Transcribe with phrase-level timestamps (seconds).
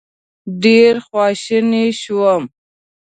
[0.63, 2.43] ډېر خواشینی شوم.